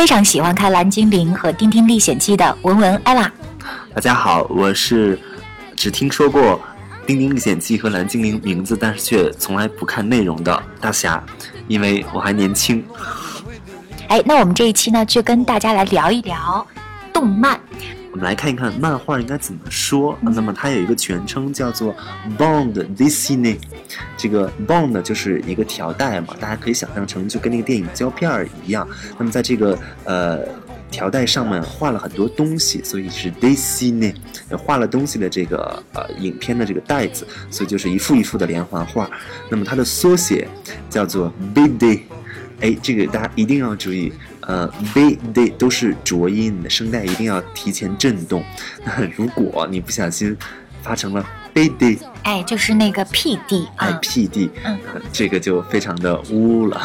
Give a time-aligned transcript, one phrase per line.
[0.00, 3.30] 非常喜欢看《蓝精灵》和《丁丁历险记》的文文 Ella。
[3.94, 5.20] 大家好，我是
[5.76, 6.42] 只听说过
[7.06, 11.22] 《丁丁历险记》和《蓝精灵》名字，但是却从来不看内容的大侠，
[11.68, 12.82] 因为我还年轻。
[14.08, 16.66] 哎，那我们这一期呢，就跟大家来聊一聊
[17.12, 17.60] 动漫。
[18.12, 20.16] 我们来看一看漫画应该怎么说。
[20.22, 21.94] 那么它有一个全称叫做
[22.38, 23.58] Bond Disney，
[24.16, 28.88] 这个 Bond 就是一个条带嘛，大家可以想象成就跟那个电影胶片儿一样。
[29.18, 30.40] 那么在这个呃
[30.90, 34.14] 条带上面画了很多东西，所以是 Disney，
[34.58, 39.10] 画了东西的这个呃影片的这个带子，所以就是一幅一幅的连环画。
[39.48, 40.48] 那么它的缩写
[40.88, 42.02] 叫做 b i d。
[42.60, 48.44] 哎，这个大家一定要注意，呃，b d 都是浊音，你的声带一定要提前震动。
[48.84, 50.36] 那如果你不小心
[50.82, 56.80] 发成了 b d 哎，就是那个 PD 哎啊，p d，嗯呃这个就非常的污了。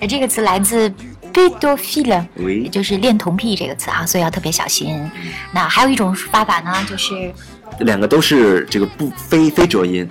[0.00, 0.92] 呃 这个词来自。
[1.32, 5.08] 也喂，就是恋童癖这个词啊，所以要特别小心。
[5.52, 7.32] 那还有一种发法呢，就是
[7.78, 10.08] 两个都是这个不非非浊音，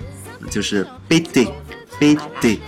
[0.50, 1.46] 就是 b d
[1.98, 2.58] b d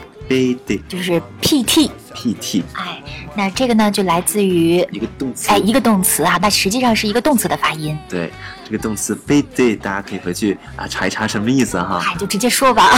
[0.88, 1.90] 就是 PT。
[2.14, 3.02] p t 哎，
[3.34, 5.48] 那这个呢就来自于一个动词。
[5.48, 7.98] 哎一个动词啊，那实际上是一个动词的发音。
[8.06, 8.30] 对，
[8.66, 12.04] 这个动词 b d 大家可以回去啊查一查什么意思哈。
[12.06, 12.90] 哎，就直接说吧，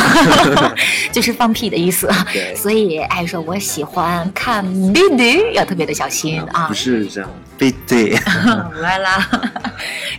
[1.12, 2.10] 就是放屁的意思。
[2.32, 6.74] 对所以哎，说我喜欢看 BD，要特别的小心啊不。
[6.74, 8.18] 是这样 b d
[8.82, 9.50] 完了，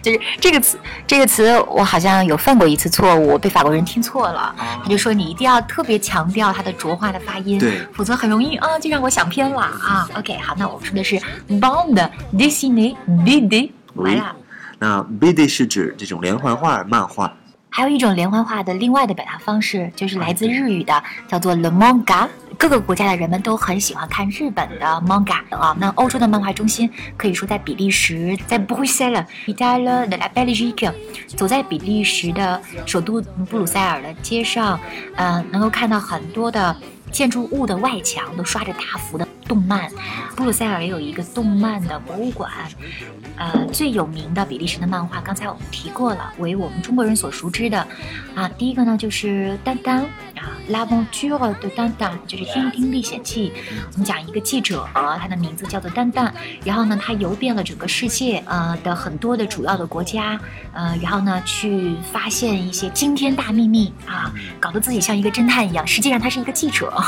[0.05, 4.53] 就是这个词，这个词我好像有犯过一次错误，被法国人听错了。
[4.83, 10.07] 他就说你一定要特别强调它的浊化的发音，对否则很容易啊，就让我想偏了啊。
[10.15, 11.15] OK，好，那我们说的是
[11.49, 14.35] bond dessiné BD，完了。
[14.77, 17.33] 那 b d 是指这种连环画、漫画。
[17.69, 22.27] 还有一种连环画的另外的表达方式，就是来自日语的，叫做 le manga。
[22.57, 25.75] 各个国家的人们都很喜欢看日本的 manga 啊。
[25.79, 30.91] 那欧洲的漫画中心可以说在比利时，在 Bruxelles、Italie de la Belgique。
[31.35, 34.79] 走在比利时的首都布鲁塞尔的街上，
[35.15, 36.75] 呃，能够看到很多的
[37.11, 39.89] 建筑物的外墙都刷着大幅的动漫。
[40.35, 42.51] 布鲁塞尔也有一个动漫的博物馆，
[43.37, 47.87] 呃，最有名的比利时的漫画，刚才我们提过了，为我们中国人所熟知的，
[48.35, 50.01] 啊，第一个呢就是丹丹
[50.35, 53.49] 啊，《L'aventure de 丹丹》，就是《丁丁历险记》。
[53.93, 56.33] 我们讲一个记者，他的名字叫做丹丹，
[56.65, 60.37] 然后呢，他游遍了整个世界，呃的很多的主要的国家，
[60.73, 66.93] 呃，然后呢，去发现一些惊天大秘密啊，搞得自己像一个侦探一样，实际上他是一个记者。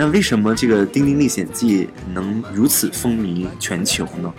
[0.00, 1.84] 那为什么这个《丁丁历险记》
[2.14, 4.32] 能如此风靡全球呢？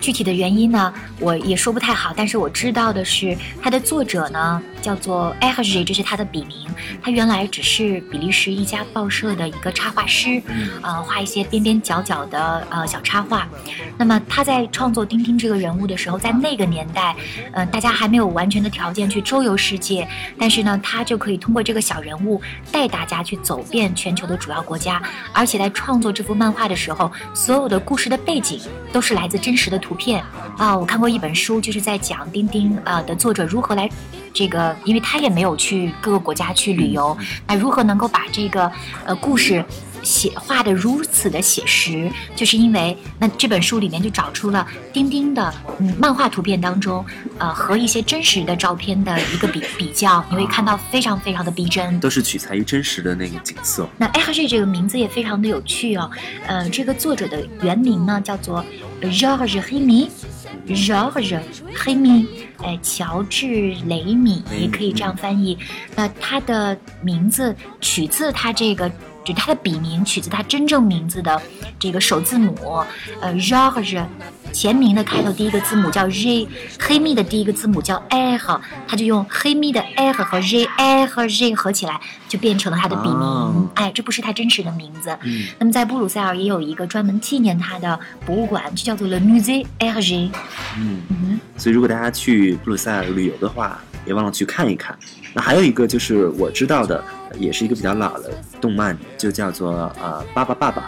[0.00, 6.58] 具体的原因呢，我也说不太好，但是我知道的是，它的作者呢叫做 Hergé，这是他的笔名。
[7.00, 10.42] 他原来只是比利时一家报社的一个插画师，
[10.82, 13.48] 呃，画一些边边角角的呃小插画。
[13.96, 17.16] 那么他在创作丁丁这个人物的时候，在那个年代，
[17.52, 20.06] 呃，大家还没有完全的条件去周游世界，
[20.38, 25.00] 但是呢，他就可以通过这个小人物带大家去走遍全球的主要国家，
[25.32, 28.60] 而且在创作这幅漫画的时候，所有的故事的背景
[28.92, 30.22] 都是来自真实的图片
[30.56, 30.76] 啊。
[30.76, 33.88] 我看过一本书，就是在讲丁丁呃的作者如何来。
[34.32, 37.16] 这个，因为他也没有去各个国家去旅游，
[37.46, 38.70] 那如何能够把这个
[39.04, 39.64] 呃故事
[40.04, 47.04] 写画的如此的写实，就是因为那这本书里面就找出了丁丁的嗯漫画图片当中，
[47.38, 51.98] 呃和一些真实的照片的一个比比较，你会看到非常非常的逼真。
[52.00, 53.88] 都是取材于真实的那个景色。
[53.96, 56.10] 那 Hergé 这个名字也非常的有趣哦，
[56.46, 58.62] 呃，这个作者的原名呢叫做
[59.00, 61.40] Georges Rémy，Georges
[61.74, 62.26] Rémy，
[62.62, 65.58] 哎，乔治雷米也可以这样翻译。
[65.96, 68.90] 那他的名字取自他这个。
[69.24, 71.40] 就他的笔名取自他真正名字的
[71.78, 72.84] 这个首字母，
[73.20, 74.04] 呃，Georges
[74.52, 76.46] 前名的开头第一个字母叫 J，
[76.78, 78.38] 黑蜜的第一个字母叫 R，
[78.86, 83.18] 他就用黑蜜的 R 和 J R 和 J 合起来，就变成了他的笔名。
[83.18, 85.16] 哦哎，这不是他真实的名字。
[85.22, 90.30] 嗯那么在布鲁塞尔也有一个专门纪念他的博物馆，就叫做 Le Musée Hergé。
[90.78, 94.96] 嗯，嗯，所以如果大家去布鲁塞尔旅游的话，别忘了去看一看。
[95.32, 97.02] 那还有一个就是我知道的，
[97.38, 99.72] 也是一个比较老的动漫，就叫做
[100.02, 100.82] 呃《巴巴爸爸》。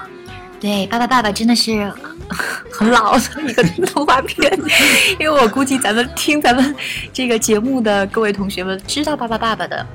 [0.59, 1.93] 对，《巴巴爸爸》真的是
[2.73, 4.51] 很老的一个动画片，
[5.21, 6.75] 因为我估计咱们听咱们
[7.13, 9.87] 这个节目的各位同学们知道《巴巴爸爸》的，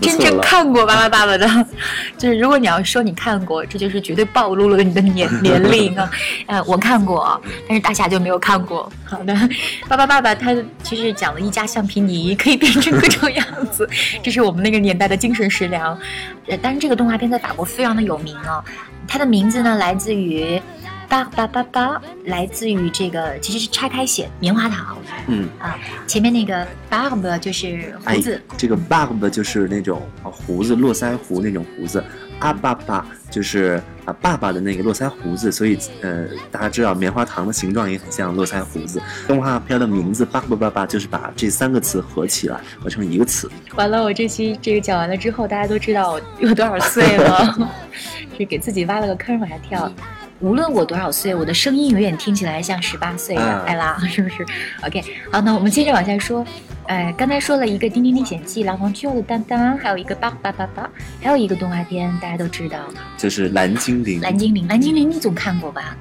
[0.00, 1.46] 真正看过《巴巴爸爸》的，
[2.16, 6.10] 就是如果你要说你看过，这就是绝对暴露了你的年年龄啊！
[6.46, 8.90] 呃， 我看过，但是大侠就没有看过。
[9.04, 9.32] 好的，
[9.88, 13.88] 《巴巴爸爸》他其实讲了一家橡皮泥可以变成各种样子，
[14.22, 15.98] 这是我们那个年代的精神食粮。
[16.46, 18.64] 呃，但是这个动画片在法国非常的有名啊，
[19.06, 20.60] 它的名字呢来自于。
[21.08, 32.04] 巴巴巴巴，来自于这个其实是拆开写棉花糖嗯，啊，前面那个 barb 就是胡哎子，，这个 barb 就是那种啊胡子络腮胡那种胡子，
[32.40, 39.00] 阿爸爸就是啊爸爸的那个络腮胡子，所以呃大家知道棉花糖的形状也很像络腮胡子。
[39.26, 43.50] 动画片的名字 barb 爸爸就是把这三个词合起来合成一个词。
[43.76, 47.70] 完了，我这期这个讲完了之后，大家都知道我有多少岁了，
[48.36, 49.90] 是给自己挖了个坑往下跳。
[50.40, 54.46] 无论我多少岁，我的声音永远听起来像十八岁的啊艾拉， 是不是
[54.84, 55.02] ？OK，
[55.32, 56.44] 好，那我们接着往下说。
[56.86, 60.84] 呃，刚才说了一个《丁丁历险记》《狼王巨的丹丹》，还有一个《巴巴巴巴》，
[61.22, 62.78] 还有一个动画片，大家都知道，
[63.18, 65.94] 就是蓝精灵，蓝精灵，蓝精灵你总看过吧？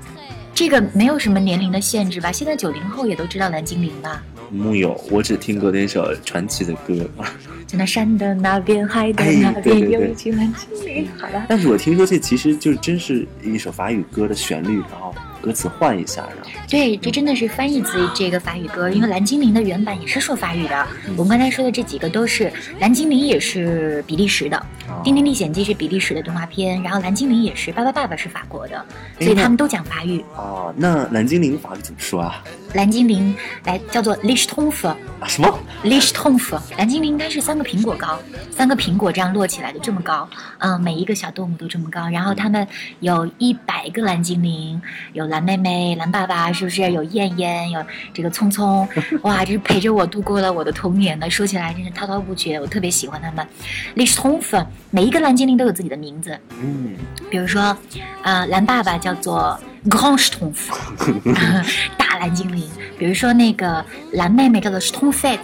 [0.53, 2.31] 这个没有什么年龄的限制吧？
[2.31, 4.23] 现在九零后也都知道蓝精灵吧？
[4.51, 7.09] 木有，我只听过那首传奇的歌。
[7.65, 11.07] 在那山的那边，海的哎那边，有一群蓝精灵。
[11.17, 11.45] 好了。
[11.49, 15.06] 但是我听说这其实就是真是一首法语歌的旋律，然后
[15.47, 20.85] 歌词换一下，然后对，这真的是翻译自这个法语歌，因为蓝精灵的原版也是说法语的。
[21.15, 22.51] 我们刚才说的这几个都是，
[22.81, 24.61] 蓝精灵也是比利时的，
[25.03, 28.85] 《丁丁历险记》是比利时的动画片，然后蓝精灵也是，巴巴爸爸是法国的，
[29.21, 30.21] 所以他们都讲法语。
[30.35, 32.43] 哦，那蓝精灵法语怎么说啊？
[32.73, 33.33] 蓝精灵
[33.63, 35.47] 来叫做 l i s h t o n f 啊什么
[35.83, 38.19] ？l i s h t o n f 蓝精灵应该是三个苹果高，
[38.51, 40.27] 三个苹果这样摞起来的这么高，
[40.57, 42.09] 嗯，每一个小动物都这么高。
[42.09, 42.67] 然后他们
[42.99, 44.79] 有一百个蓝精灵，
[45.13, 46.91] 有蓝妹妹、蓝爸爸，是不是？
[46.91, 48.87] 有燕燕，有这个聪聪，
[49.23, 51.29] 哇，这是陪着我度过了我的童年的。
[51.29, 53.45] 说起来真是滔滔不绝，我特别喜欢他们。
[53.95, 56.95] l i s h t o n f 每一个蓝精灵都有自己的名字，嗯，
[57.29, 57.75] 比如说，
[58.23, 60.73] 呃，蓝爸爸叫做 Grand s t o n f
[61.97, 62.63] 大蓝精灵。
[62.97, 65.39] 比如说那个蓝妹妹叫做 Stone Fat。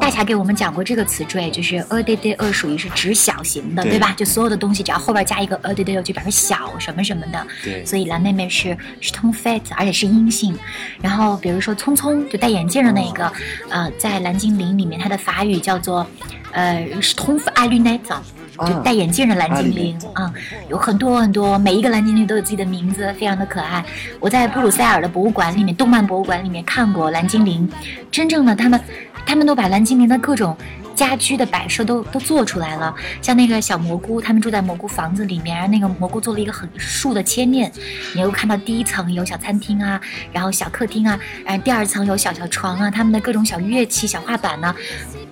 [0.00, 4.14] 大侠给我们讲过这个词缀，就是 a d d e 属于是指小型的，对对吧？
[4.16, 7.46] 就所有的东西只要后边加一个 a d d e 就表示小什么什么的。
[7.62, 10.58] 对所以蓝妹妹是 Stone Fat，而且是阴性。
[11.00, 13.32] 然后比如说聪聪，就戴眼镜的那个，
[13.68, 16.06] 呃，在蓝精灵里面，它的法语叫做
[16.52, 18.14] 呃 Stone f a l u n e t
[18.56, 20.32] 就啊戴眼镜的蓝精灵啊、
[20.68, 23.84] 有很多很多，每一个蓝精灵都有自己的名字，非常的可爱。
[24.20, 27.68] 我在布鲁塞尔的博物馆里面，动漫博物馆里面看过蓝精灵，
[28.10, 28.80] 真正的他们，
[29.26, 30.56] 他们都把蓝精灵的各种。
[30.94, 37.72] 家居的摆设都都做出来了，像那个小蘑菇，他们住在蘑菇房子里面，然后那个蘑菇做了一个很竖的切面，
[38.14, 39.98] 你又看到第一层有小餐厅啊，
[40.32, 44.72] 然后小客厅啊，然后第二层有小小床啊，他们的各种小乐器、小画板呢、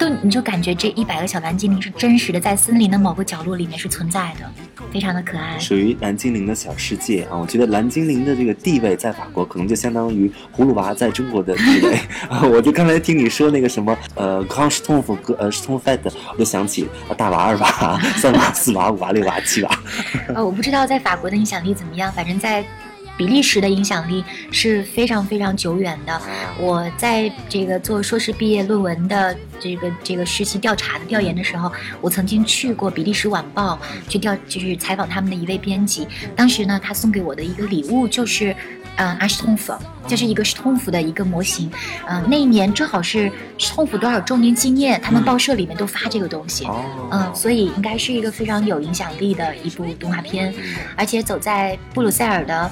[0.00, 4.50] 都你就感觉这一百个小蓝精灵是真实的，在森林的某个角落里面是存在的，
[4.90, 5.58] 非常的可爱。
[5.58, 7.36] 属于蓝精灵的小世界啊！
[7.36, 11.98] 我觉得蓝精灵的这个地位在法国可能就相当于葫芦娃在中国的地位
[12.30, 12.40] 啊！
[12.44, 15.96] 我就刚才听你说那个什么呃 c o n s t o n f 呃 s t o n f e
[15.98, 19.70] t 我就想起啊大娃二娃、 三娃、四娃、五娃、六娃、七娃。
[20.34, 22.64] 呃，我不知道在法国的影响力怎么样，反正在
[23.20, 26.20] 比利时的影响力是非常非常久远的。
[26.58, 36.08] 我在这个做硕士毕业论文的这个这个实习调查的调研的时候，我曾经去过比利时晚报去调，就是采访他们的一位编辑。
[36.34, 38.56] 当时呢，他送给我的一个礼物就是。
[38.96, 39.72] 呃，阿什通夫
[40.06, 41.70] 就是一个史通夫的一个模型，
[42.06, 50.52] 呃，那一年正好是史通夫多少周年纪念，他们报社里面都发这个东西，哦，嗯，所以应该是一个非常有影响力的一部动画片，
[50.96, 52.70] 而且走在布鲁塞尔的。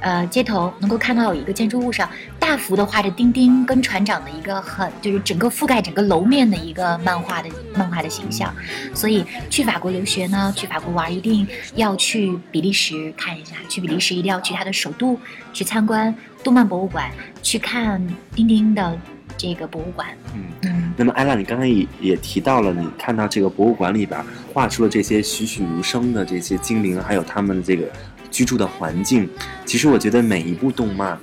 [0.00, 8.54] 呃，街头能够看到有一个建筑物上大幅的画着丁丁跟船长的一个很就是整个覆盖整个楼面的一个漫画的漫画的形象，
[8.94, 15.18] 所以去法国留学呢，去法国玩一定要去比利时看一下，去比利时一定要去它的首都
[15.52, 17.10] 去参观动漫博物馆，
[17.42, 18.00] 去看
[18.34, 18.98] 丁丁的
[19.36, 20.08] 这个博物馆。
[20.34, 20.42] 嗯。
[20.62, 24.20] 嗯，那么艾拉，你刚才也也提到了，你看到这个博物馆里边
[24.52, 27.88] 画出了这些栩栩如生的这些精灵，还有他们这个
[28.30, 29.28] 居住的环境。
[29.64, 31.18] 其实我觉得每一部动漫，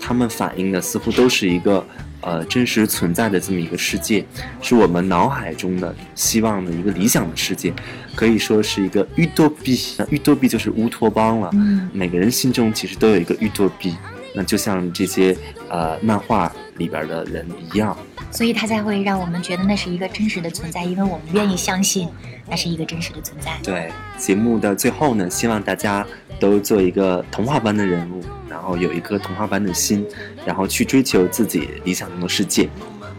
[0.00, 1.84] 他们反映的似乎都是一个
[2.20, 4.24] 呃真实存在的这么一个世界，
[4.60, 7.72] 是我们脑海中的希望的一个理想的世界，
[8.14, 9.78] 可以说是一个乌托比。
[9.98, 11.50] 那寓多比就是乌托邦了。
[11.54, 13.94] 嗯每个人心中其实都有一个乌托比。
[14.38, 15.36] 那就像这些
[15.68, 17.96] 呃漫画里边的人一样。
[18.30, 22.08] 所以它才会让我们觉得那是一个真实的存在，因为我们愿意相信
[22.48, 23.58] 那是一个真实的存在。
[23.64, 26.06] 对，节目的最后呢，希望大家
[26.38, 30.06] 都做一个童话般的人物，然后有一颗童话般的心，
[30.46, 32.68] 然后去追求自己理想中的世界。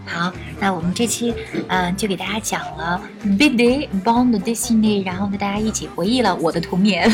[0.05, 1.33] 好，那我们这期
[1.67, 3.01] 嗯、呃就给大家讲了
[3.37, 7.11] Big Day Bond Disney，然后呢大家一起回忆了我的童年。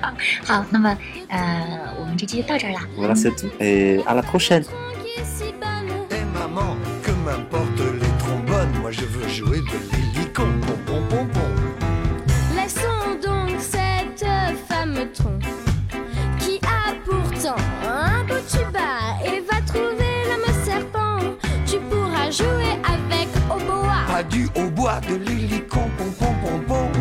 [0.01, 0.13] 好，
[0.45, 0.97] 好，那么
[1.29, 2.81] 呃我们这期就到这儿啦。
[2.97, 3.49] Voilà, c'est tout.
[3.59, 4.63] Et à la prochaine.
[5.03, 5.91] qui est si bonne.
[6.11, 11.27] Et maman, que m'importe les trombones, moi je veux jouer de l'hélicon, pom pom pom
[11.27, 11.53] pom.
[12.55, 14.25] Laissons donc cette
[14.67, 15.39] femme tronc
[16.39, 18.91] qui a pourtant un beau tuba
[19.25, 21.19] et va trouver l'homme serpent.
[21.65, 24.05] Tu pourras jouer avec au bois.
[24.07, 26.91] Pas du hautbois, de l'hélicon, pom pom pom pom.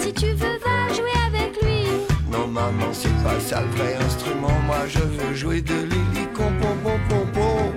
[0.00, 1.84] Si tu veux, va jouer avec lui.
[2.30, 6.76] Non maman, c'est pas ça le vrai instrument, moi je veux jouer de l'hélicon, pom
[6.82, 7.72] pom pom pom.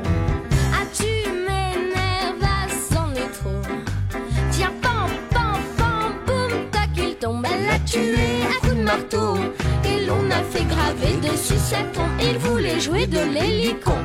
[0.73, 3.61] Ah, tu m'énerves, c'en est trop.
[4.51, 7.45] Tiens, pam, pam, pam, boum, tac, il tombe.
[7.53, 9.37] Elle l'a tué à coups de marteau.
[9.85, 12.09] Et l'on a fait graver dessus sa tombe.
[12.21, 13.97] Il voulait jouer de l'hélicon.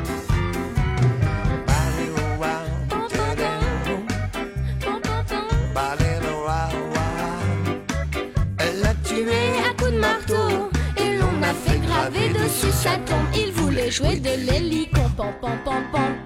[12.46, 13.26] Graver dessus sa tombe.
[13.34, 15.08] Il voulait jouer de l'hélicon.
[15.16, 16.25] Pam, pam, pam, pam.